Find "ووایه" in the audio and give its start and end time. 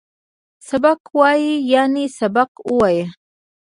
2.63-3.05